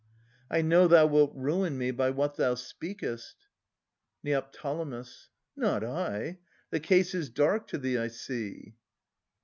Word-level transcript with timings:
I 0.49 0.63
know 0.63 0.87
thou 0.87 1.05
wilt 1.05 1.31
ruin 1.35 1.77
me 1.77 1.91
by 1.91 2.09
what 2.09 2.33
thou 2.35 2.55
speakest. 2.55 3.35
Neo. 4.23 4.43
Not 5.55 5.83
I. 5.83 6.39
The 6.71 6.79
case 6.79 7.13
is 7.13 7.29
dark 7.29 7.67
to 7.67 7.77
thee, 7.77 7.99
I 7.99 8.07
see. 8.07 8.73